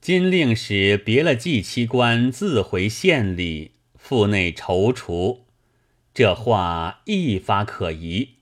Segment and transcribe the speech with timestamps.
[0.00, 5.40] 金令使别了祭七官，自回县里，腹内踌躇。
[6.14, 8.36] 这话一发可疑。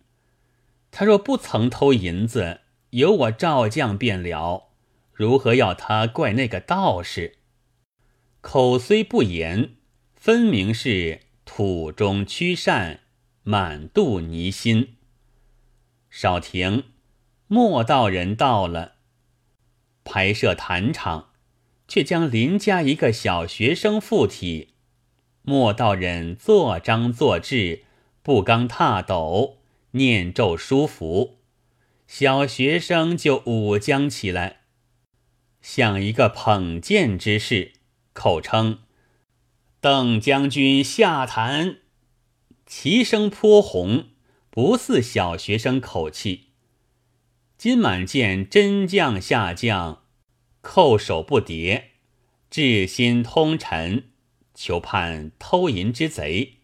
[0.92, 2.60] 他若不曾偷银子，
[2.90, 4.68] 由我赵将便了，
[5.12, 7.38] 如何要他怪那个道士？
[8.40, 9.70] 口虽不言，
[10.14, 13.00] 分明是土中驱善，
[13.42, 14.94] 满肚泥心。
[16.08, 16.84] 少停，
[17.48, 18.92] 莫道人到了，
[20.04, 21.27] 排设坛场。
[21.88, 24.74] 却将邻家一个小学生附体，
[25.42, 27.84] 莫道人坐章坐制，
[28.22, 29.56] 不刚踏斗，
[29.92, 31.38] 念咒书符，
[32.06, 34.58] 小学生就舞将起来，
[35.62, 37.72] 像一个捧剑之士，
[38.12, 38.80] 口称
[39.80, 41.78] 邓将军下坛，
[42.66, 44.08] 其声颇红，
[44.50, 46.48] 不似小学生口气。
[47.56, 50.02] 金满见真将下将。
[50.70, 51.84] 叩首不迭，
[52.50, 54.10] 至心通陈，
[54.54, 56.58] 求判偷银之贼。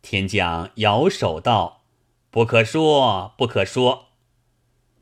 [0.00, 1.84] 天将摇手道
[2.32, 4.06] ：“不可说，不可说。”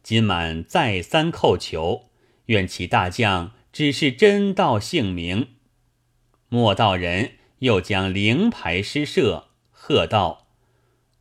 [0.02, 2.10] 金满再三叩求，
[2.46, 5.50] 愿其大将只是真道姓名。
[6.48, 10.48] 莫道人又将灵牌施设，喝道：“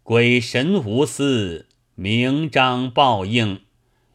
[0.01, 3.61] 鬼神无私，明章报应，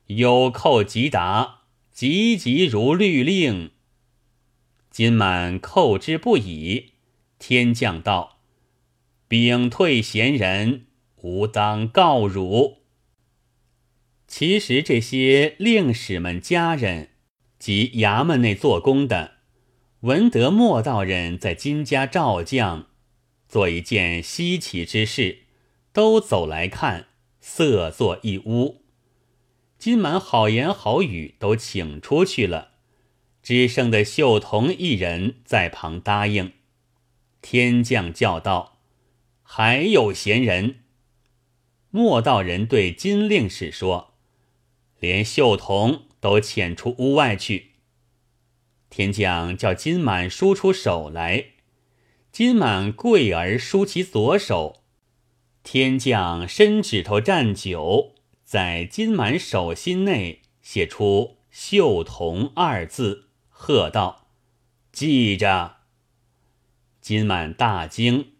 [0.06, 1.60] 有寇即答。”
[1.92, 3.70] 急急如律令，
[4.90, 6.92] 金满叩之不已。
[7.38, 8.38] 天将道
[9.28, 10.86] ：“禀退贤人，
[11.22, 12.78] 吾当告汝。”
[14.26, 17.10] 其实这些令史们家人
[17.58, 19.34] 及衙门内做工的，
[20.00, 22.86] 闻得莫道人在金家召将，
[23.46, 25.40] 做一件稀奇之事，
[25.92, 27.08] 都走来看，
[27.40, 28.81] 色作一屋。
[29.82, 32.74] 金满好言好语都请出去了，
[33.42, 36.52] 只剩的秀童一人在旁答应。
[37.40, 38.78] 天将叫道
[39.42, 40.76] ：“还有闲人。”
[41.90, 44.14] 莫道人对金令史说
[45.00, 47.72] ：“连秀童都遣出屋外去。”
[48.88, 51.46] 天将叫金满梳出手来，
[52.30, 54.84] 金满跪而梳其左手。
[55.64, 58.14] 天将伸指头蘸酒。
[58.52, 64.26] 在金满手心内写出“秀童”二字，喝道
[64.92, 65.76] ：“记着。”
[67.00, 68.32] 金满大惊，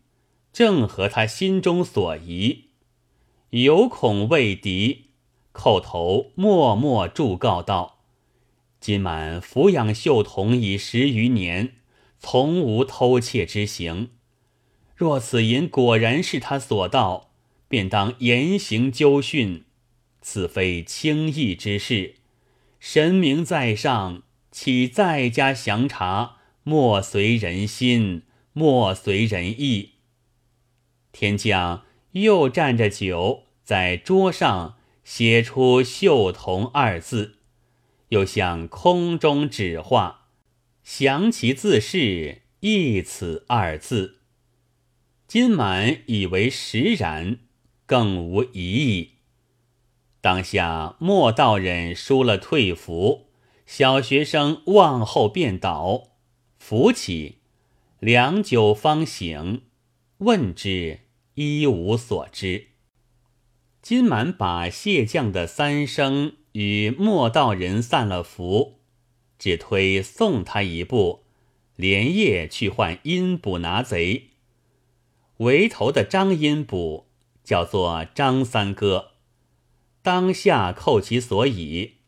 [0.53, 2.65] 正合他心中所疑，
[3.49, 5.06] 有恐未敌，
[5.55, 8.00] 叩头默默祝告道
[8.79, 11.77] ：“金满抚养秀童已十余年，
[12.19, 14.11] 从无偷窃之行。
[14.94, 17.31] 若此银果然是他所盗，
[17.67, 19.65] 便当严刑纠训。”
[20.22, 22.15] 此非轻易之事，
[22.81, 26.37] 神明在上，岂在家详查？
[26.62, 28.22] 莫随人心，
[28.53, 29.94] 莫随人意。
[31.11, 37.38] 天将又蘸着酒，在桌上写出“秀童”二字，
[38.11, 40.28] 又向空中指画，
[40.84, 44.19] 详其字是“一此”二字。
[45.27, 47.38] 金满以为实然，
[47.87, 49.12] 更无疑义。
[50.22, 53.27] 当下莫道人输了退服，
[53.66, 56.10] 小学生望后便倒，
[56.60, 57.38] 扶起，
[57.99, 59.62] 良久方醒，
[60.19, 61.00] 问之
[61.34, 62.69] 一无所知。
[63.82, 68.78] 金满把谢将的三生与莫道人散了符，
[69.41, 71.25] 只推送他一步，
[71.75, 74.28] 连夜去换阴补拿贼。
[75.38, 77.09] 围头的张阴补
[77.43, 79.12] 叫做张三哥。
[80.02, 81.98] 当下扣其所以，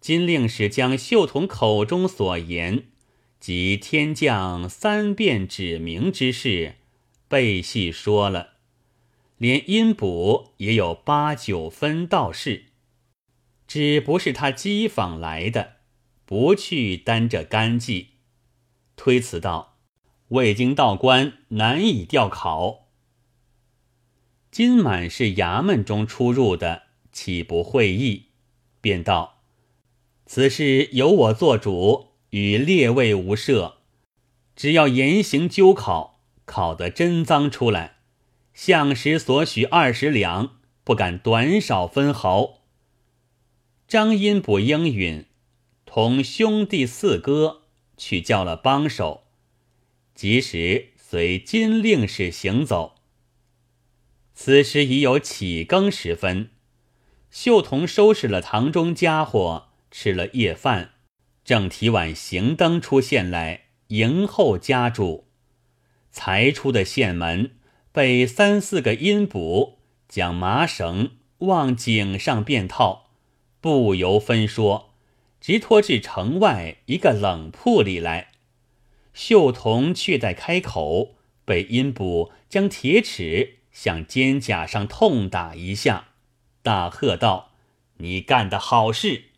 [0.00, 2.84] 金令使将秀童口中所言
[3.40, 6.76] 及天降三变指明之事
[7.26, 8.50] 背细说了，
[9.36, 12.66] 连阴补也有八九分道事，
[13.66, 15.78] 只不是他机访来的，
[16.24, 18.10] 不去担这干系。
[18.94, 19.78] 推辞道
[20.28, 22.86] ：“未经道官，难以调考。”
[24.52, 26.91] 金满是衙门中出入的。
[27.12, 28.26] 岂不会意？
[28.80, 29.42] 便道
[30.26, 33.76] ：“此事由我做主，与列位无涉。
[34.56, 37.98] 只要严刑纠考，考得真赃出来，
[38.54, 42.62] 相时所许二十两，不敢短少分毫。”
[43.86, 45.26] 张英不应允，
[45.84, 47.62] 同兄弟四哥
[47.96, 49.24] 去叫了帮手，
[50.14, 52.94] 及时随金令使行走。
[54.34, 56.48] 此时已有起更时分。
[57.32, 60.90] 秀童收拾了堂中家伙，吃了夜饭，
[61.42, 65.28] 正提碗行灯出现来迎候家主，
[66.10, 67.52] 才出的县门，
[67.90, 69.78] 被三四个阴捕
[70.10, 73.12] 将麻绳往颈上便套，
[73.62, 74.92] 不由分说，
[75.40, 78.32] 直拖至城外一个冷铺里来。
[79.14, 81.14] 秀童却待开口，
[81.46, 86.08] 被阴捕将铁尺向肩胛上痛打一下，
[86.62, 87.50] 大喝道
[87.98, 89.30] ：“你干的好事！”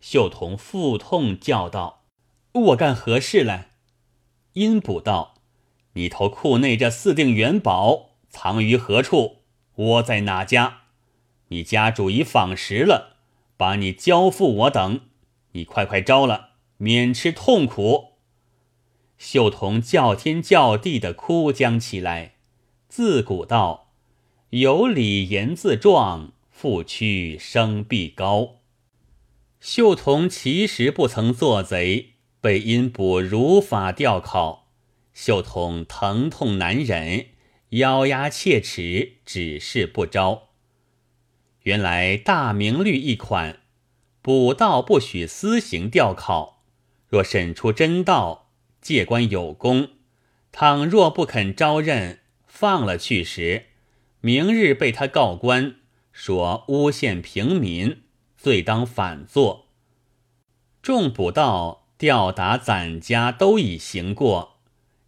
[0.00, 2.04] 秀童腹痛叫道
[2.52, 3.70] ：“我干何事来？”
[4.52, 5.34] 阴补道
[5.94, 9.42] ：“你头库内这四锭元宝藏于何处？
[9.76, 10.82] 窝在哪家？
[11.48, 13.16] 你家主已访食了，
[13.56, 15.00] 把你交付我等。
[15.52, 18.12] 你快快招了，免吃痛苦。”
[19.18, 22.34] 秀童叫天叫地的哭将起来，
[22.88, 23.85] 自古道
[24.60, 28.60] ：“有理言自壮，复屈声必高。”
[29.60, 34.70] 秀童其实不曾做贼，被因捕如法吊考。
[35.12, 37.26] 秀童疼痛难忍，
[37.70, 40.48] 咬牙切齿，只是不招。
[41.64, 43.60] 原来大明律一款，
[44.22, 46.62] 捕盗不许私刑吊考，
[47.08, 48.48] 若审出真盗，
[48.80, 49.90] 借官有功，
[50.50, 53.66] 倘若不肯招认，放了去时，
[54.26, 55.76] 明日被他告官，
[56.10, 58.02] 说诬陷平民。
[58.36, 59.68] 罪当反坐。
[60.82, 64.58] 众捕盗吊打攒家都已行过，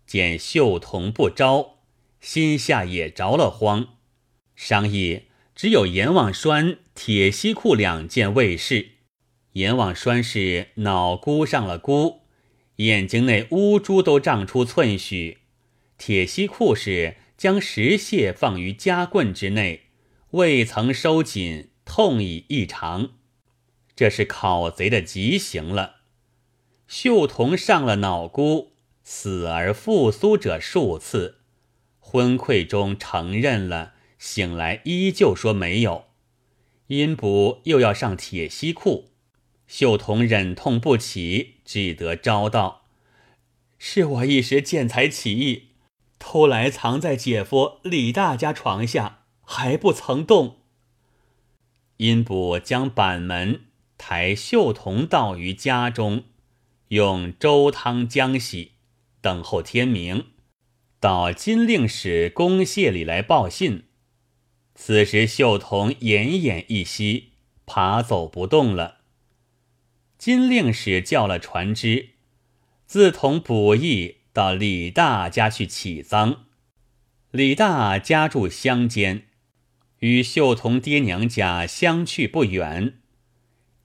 [0.06, 1.78] 见秀童不招，
[2.20, 3.96] 心下也着了慌。
[4.54, 8.90] 商议只有阎王栓、铁西裤两件卫士。
[9.54, 12.20] 阎王栓是脑箍上了箍，
[12.76, 15.38] 眼睛内乌珠都胀出寸许；
[15.98, 19.84] 铁西裤是将石屑放于夹棍之内，
[20.32, 23.12] 未曾收紧，痛已异常。
[23.94, 25.98] 这是考贼的极刑了。
[26.88, 28.72] 秀童上了脑箍，
[29.04, 31.38] 死而复苏者数次，
[32.00, 36.06] 昏聩中承认了，醒来依旧说没有。
[36.88, 39.12] 阴补又要上铁西库，
[39.68, 42.86] 秀童忍痛不起，只得招道
[43.78, 45.67] ：“是我一时见财起意，
[46.18, 50.58] 偷来藏在姐夫李大家床下，还不曾动。”
[51.98, 53.64] 殷补将板门。
[54.00, 56.22] 抬秀童到于家中，
[56.90, 58.74] 用粥汤浆洗，
[59.20, 60.26] 等候天明，
[61.00, 63.86] 到金令使公谢里来报信。
[64.76, 67.32] 此时秀童奄奄一息，
[67.66, 68.98] 爬走不动了。
[70.16, 72.10] 金令使叫了船只，
[72.86, 76.44] 自同卜役到李大家去起丧。
[77.32, 79.24] 李大家住乡间，
[79.98, 83.00] 与秀童爹娘家相去不远。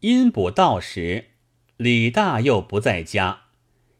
[0.01, 1.29] 阴补到时，
[1.77, 3.45] 李大又不在家，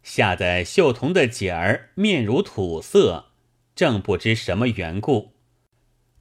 [0.03, 3.31] 吓得秀童的姐儿面如土色，
[3.73, 5.33] 正不知什么缘故，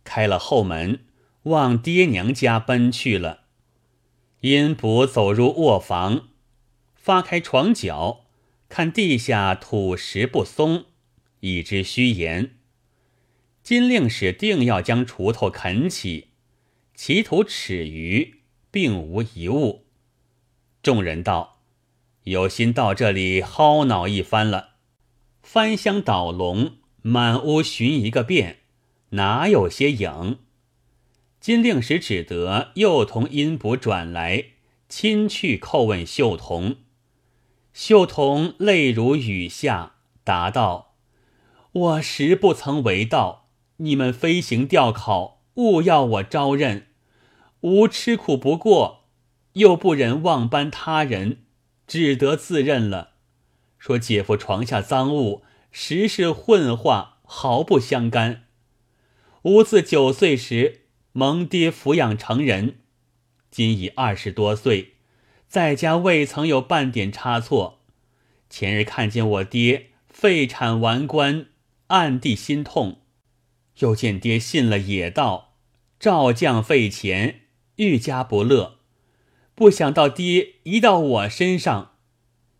[0.02, 1.00] 开了后门，
[1.42, 3.40] 往爹娘家奔去了。
[4.40, 6.28] 阴补走入卧房，
[6.94, 8.21] 发开床脚，
[8.74, 10.86] 看地下土石不松，
[11.40, 12.54] 已知虚言。
[13.62, 16.28] 金令使定要将锄头啃起，
[16.94, 18.36] 其土尺余。
[18.70, 19.84] 并无一物。
[20.82, 21.60] 众人道
[22.24, 24.76] ：“有心到这里薅恼一番了，
[25.42, 28.60] 翻箱倒笼，满屋寻一个遍，
[29.10, 30.38] 哪有些影？”
[31.38, 34.46] 金令使只得又同阴卜转来，
[34.88, 36.76] 亲去叩问秀童。
[37.72, 40.94] 秀童泪如雨下，答道
[41.72, 43.48] ：“我实不曾为盗，
[43.78, 46.88] 你们飞行吊考，勿要我招认。”
[47.62, 49.04] 吾吃苦不过，
[49.54, 51.44] 又不忍忘搬他人，
[51.86, 53.12] 只得自认了。
[53.78, 58.44] 说姐夫床下赃物，实是混话，毫不相干。
[59.42, 62.80] 吾自九岁时蒙爹抚养成人，
[63.50, 64.91] 今已二十多岁，
[65.52, 67.80] 在家未曾有半点差错。
[68.48, 71.44] 前日看见我爹废产完官，
[71.88, 73.00] 暗地心痛；
[73.80, 75.52] 又见爹信了野道，
[76.00, 77.40] 照将废钱。
[77.76, 78.78] 愈加不乐，
[79.54, 81.96] 不想到爹移到我身上。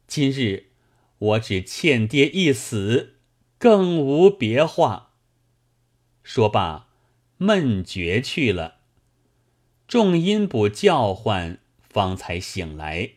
[0.07, 0.73] 今日
[1.17, 3.15] 我只欠爹一死，
[3.57, 5.13] 更无别话。
[6.23, 6.89] 说罢，
[7.39, 8.81] 闷绝去了。
[9.89, 11.59] 众阴卜叫唤，
[11.93, 13.11] 方才醒来，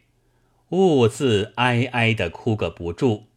[0.69, 3.27] 兀自哀哀的哭个不住。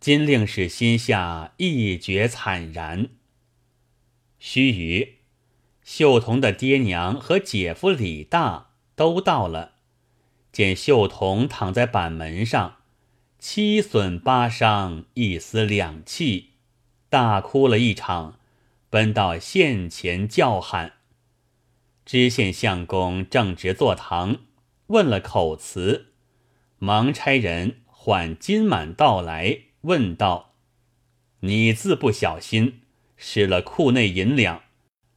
[0.00, 3.08] 金令使心下一觉惨然。
[4.38, 5.08] 须臾。
[5.84, 9.72] 秀童的爹娘和姐夫李大都到了，
[10.52, 12.76] 见秀童躺在板门上，
[13.38, 16.50] 七损八伤，一丝两气，
[17.08, 18.38] 大哭了一场，
[18.90, 20.92] 奔到县前叫喊。
[22.04, 24.38] 知县相公正值坐堂，
[24.88, 26.12] 问了口词，
[26.78, 30.54] 忙差人唤金满到来，问道
[31.40, 32.80] ：“你自不小心
[33.16, 34.62] 失了库内银两，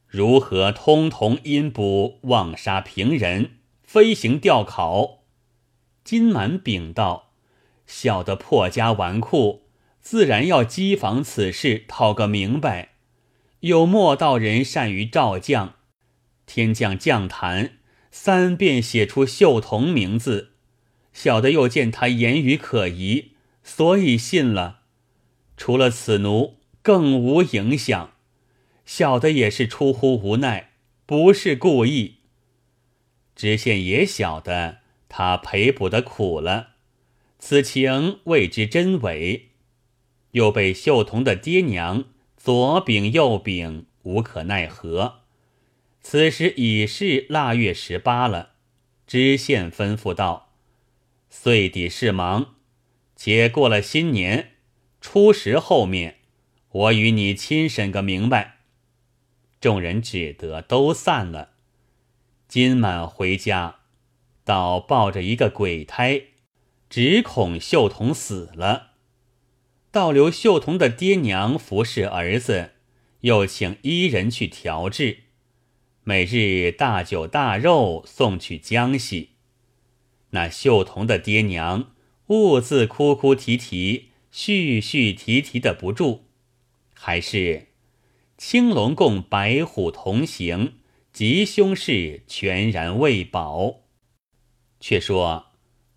[0.06, 5.24] 如何通同阴卜妄杀平人，飞行吊考？”
[6.04, 7.32] 金满禀道
[7.84, 9.62] ：“小的破家纨绔，
[10.00, 12.90] 自然要机防此事，讨个明白。
[13.60, 15.74] 有莫道人善于照将，
[16.46, 17.78] 天降将坛，
[18.10, 20.52] 三遍写出秀童名字。
[21.12, 24.80] 小的又见他言语可疑，所以信了。
[25.56, 28.12] 除了此奴，更无影响。
[28.84, 30.70] 小的也是出乎无奈，
[31.04, 32.16] 不是故意。
[33.34, 36.70] 知县也晓得。”他赔补的苦了，
[37.38, 39.50] 此情未知真伪，
[40.32, 45.20] 又被秀童的爹娘左禀右禀，无可奈何。
[46.08, 48.50] 此时已是腊月十八了，
[49.08, 50.52] 知县吩咐道
[51.28, 52.54] ：“岁底事忙，
[53.16, 54.52] 且过了新年
[55.00, 56.18] 初十后面，
[56.68, 58.58] 我与你亲审个明白。”
[59.60, 61.54] 众人只得都散了。
[62.46, 63.78] 今满回家。
[64.44, 66.22] 倒抱着一个鬼胎，
[66.88, 68.92] 只恐秀童死了。
[69.90, 72.74] 倒留秀童的爹娘服侍儿子，
[73.22, 75.24] 又请医人去调治。
[76.08, 79.30] 每日大酒大肉送去江西。
[80.30, 81.90] 那秀童的爹娘
[82.28, 86.20] 兀自哭哭啼啼、絮絮啼啼的不住，
[86.94, 87.70] 还是
[88.38, 90.74] 青龙共白虎同行，
[91.12, 93.80] 吉凶事全然未保。
[94.78, 95.46] 却说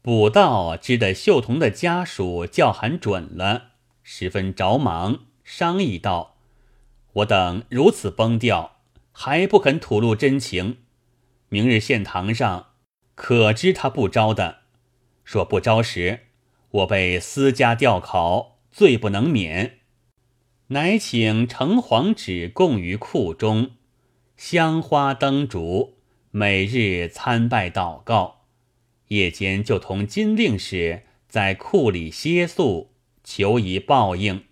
[0.02, 6.38] 卜道知得秀童的家属叫喊准了，十分着忙，商议道
[7.14, 8.79] ：“我等如此崩掉，
[9.22, 10.78] 还不肯吐露真情。
[11.50, 12.68] 明日县堂上
[13.16, 14.60] 可知他不招的？
[15.26, 16.28] 说不招时，
[16.72, 19.80] 我被私家吊考，罪不能免。
[20.68, 23.72] 乃请城隍纸供于库中，
[24.38, 25.98] 香花灯烛，
[26.32, 28.46] 每日参拜祷告。”
[29.10, 32.94] 夜间就同金令使在库里歇宿，
[33.26, 34.46] 求以报应。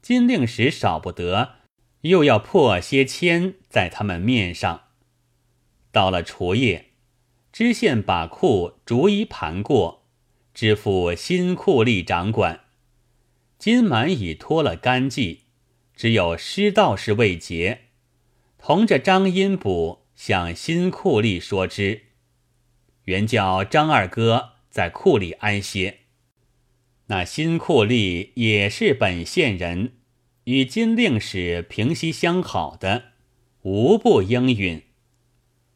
[0.00, 1.56] 金令使少不得，
[2.02, 4.84] 又要破些铅在他们面上。
[5.90, 6.90] 到了除夜，
[7.52, 10.06] 知县把库逐一盘过，
[10.54, 12.60] 支付新库吏掌管。
[13.58, 15.42] 金满已脱了干系，
[15.94, 17.82] 只有失道士未结，
[18.58, 22.02] 同着张阴卜向新库吏说之。
[23.04, 26.00] 原叫张二哥在库里安歇，
[27.06, 29.92] 那新库吏也是本县人，
[30.44, 33.12] 与金令使平息相好的，
[33.62, 34.82] 无不应允。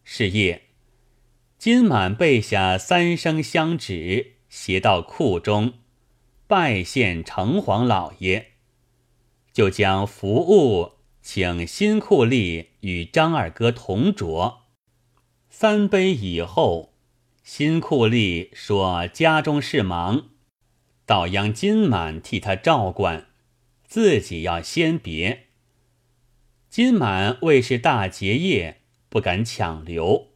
[0.02, 0.62] 是夜，
[1.58, 5.74] 金满备下三生香纸，携到库中，
[6.46, 8.52] 拜献城隍老爷，
[9.52, 10.92] 就将服务
[11.22, 14.58] 请新库吏与张二哥同酌
[15.48, 16.92] 三杯以后。
[17.42, 20.30] 新库吏说：“家中事忙，
[21.06, 23.28] 倒央金满替他照管，
[23.86, 25.46] 自己要先别。”
[26.68, 30.28] 金满为是大结业，不敢强留。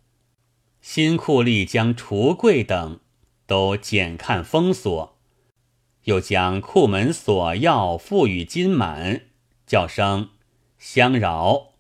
[0.81, 3.01] 新库吏将橱柜等
[3.47, 5.19] 都检看封锁，
[6.05, 9.27] 又将库门锁钥付与金满，
[9.67, 10.31] 叫声
[10.79, 11.75] 相扰，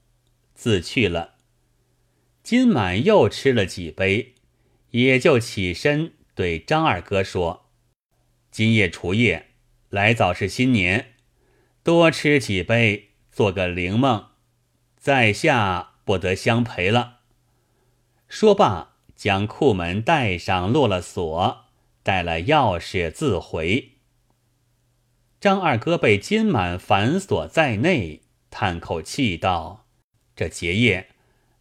[0.55, 1.37] 自去了。
[2.43, 4.35] 金满又吃了几杯。
[4.91, 7.67] 也就起身对张二哥说
[8.51, 9.51] ：“今夜除夜，
[9.89, 11.10] 来早是新年，
[11.83, 14.27] 多吃几杯，做个灵梦，
[14.97, 17.21] 在下不得相陪了。”
[18.29, 21.65] 说罢，将库门带上，落了锁，
[22.03, 23.93] 带了钥匙自回。
[25.41, 29.87] 张二哥被金满反锁在内，叹口气道
[30.37, 31.09] ：“这结业，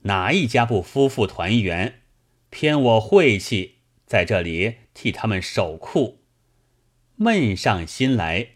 [0.02, 2.02] 哪一家不夫妇团圆？”
[2.52, 6.24] 偏我晦气，在这里替他们守库，
[7.16, 8.50] 闷上心来，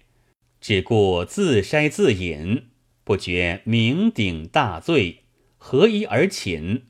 [0.63, 2.69] 只顾自筛自饮，
[3.03, 5.23] 不觉酩酊大醉，
[5.57, 6.83] 合衣而寝，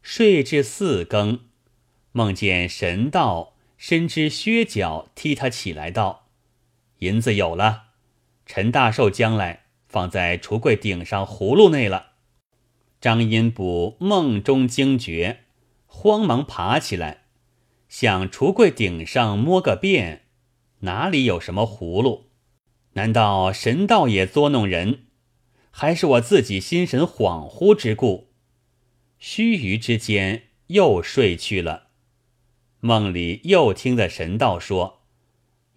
[0.00, 1.40] 睡至四更，
[2.12, 6.28] 梦见神道伸只靴脚踢他起来，道
[7.02, 7.86] ：“银子有了，
[8.46, 12.12] 陈大寿将来放在橱柜顶上葫芦内了。”
[13.02, 15.40] 张阴卜梦中惊觉。
[15.88, 17.24] 慌忙爬起来，
[17.88, 20.26] 向橱柜顶上摸个遍，
[20.80, 22.27] 哪里有什么葫芦？
[22.98, 25.04] 难道神道也捉弄人？
[25.70, 28.32] 还是我自己心神恍惚之故？
[29.20, 31.90] 须臾之间又睡去了。
[32.80, 35.02] 梦里又听得神道说：“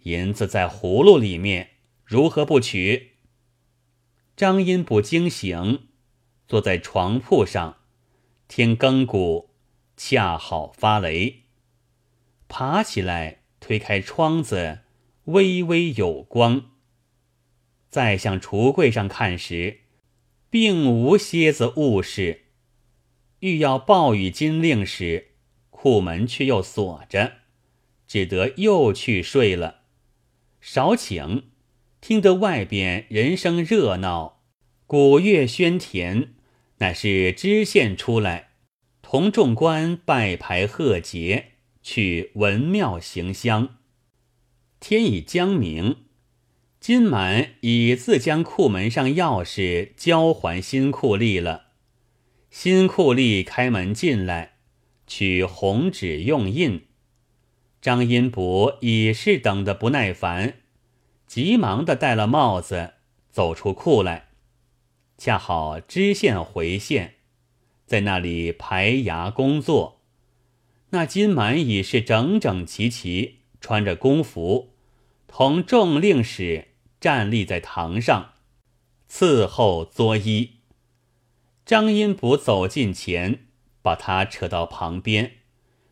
[0.02, 1.70] 银子在葫芦里面，
[2.04, 3.12] 如何不取？”
[4.34, 5.86] 张阴不惊醒，
[6.48, 7.76] 坐在床铺上，
[8.48, 9.50] 听更鼓，
[9.96, 11.44] 恰好发雷。
[12.48, 14.80] 爬起来，推开窗子，
[15.26, 16.71] 微微有光。
[17.92, 19.80] 再向橱柜上看时，
[20.48, 22.46] 并无蝎子物事。
[23.40, 25.32] 欲要报与金令时，
[25.68, 27.34] 库门却又锁着，
[28.08, 29.82] 只得又去睡了。
[30.62, 31.50] 少请。
[32.00, 34.42] 听得外边人声热闹，
[34.86, 36.34] 鼓乐喧甜，
[36.78, 38.54] 乃是知县出来，
[39.02, 43.76] 同众官拜牌贺节，去文庙行香。
[44.80, 46.06] 天已将明，
[46.82, 51.66] 金满已自将库门上钥匙交还新库吏了。
[52.50, 54.54] 新库吏开门进来，
[55.06, 56.86] 取红纸用印。
[57.80, 60.54] 张阴伯已是等得不耐烦。
[61.28, 62.94] 急忙的戴了帽子，
[63.30, 64.30] 走出库来，
[65.16, 67.14] 恰好知县回县，
[67.86, 70.00] 在那里排牙工作。
[70.90, 74.72] 那金满已是整整齐齐，穿着公服，
[75.28, 76.70] 同众令使
[77.02, 78.34] 站立在堂上
[79.10, 80.50] 伺候作揖。
[81.66, 83.46] 张阴卜走近前，
[83.82, 85.32] 把他扯到旁边，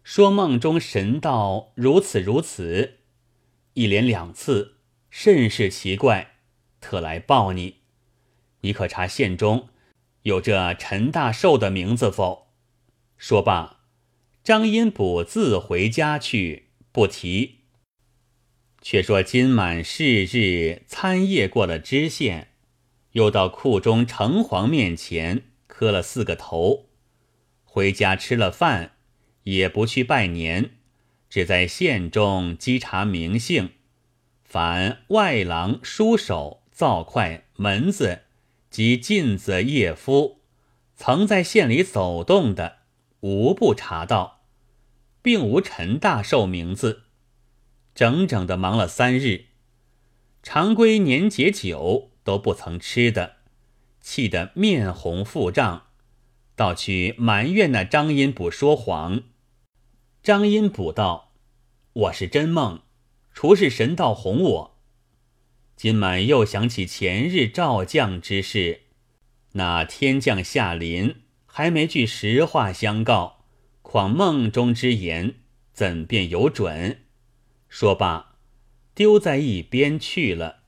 [0.04, 2.98] 说：“梦中神道如此如此，
[3.74, 4.76] 一连两次。”
[5.10, 6.36] 甚是奇怪，
[6.80, 7.78] 特来报你。
[8.60, 9.68] 你可查县中
[10.22, 12.52] 有这陈大寿的名字否？
[13.18, 13.80] 说罢，
[14.44, 17.59] 张阴卜自回家去，不提。
[18.80, 22.48] 却说今满是日参谒过了知县，
[23.12, 26.86] 又到库中城隍面前磕了四个头，
[27.64, 28.92] 回家吃了饭，
[29.42, 30.70] 也不去拜年，
[31.28, 33.70] 只在县中稽查名姓。
[34.44, 38.22] 凡外郎、书手、灶快、门子
[38.70, 40.40] 及进子、夜夫，
[40.96, 42.78] 曾在县里走动的，
[43.20, 44.40] 无不查到，
[45.22, 47.04] 并无陈大寿名字。
[47.94, 49.46] 整整的忙了三日，
[50.42, 53.36] 常规年节酒都不曾吃的，
[54.00, 55.86] 气得面红腹胀，
[56.54, 59.22] 倒去埋怨那张阴卜说谎。
[60.22, 61.32] 张阴卜道
[61.92, 62.82] ：“我是真梦。”
[63.32, 64.78] 除是神道哄我，
[65.76, 68.80] 今晚又想起前日召将之事，
[69.52, 73.44] 那天降下临，还没句实话相告，
[73.82, 75.36] 况梦中之言，
[75.72, 77.04] 怎便有准？
[77.70, 78.34] 说罢，
[78.94, 80.59] 丢在一边去了。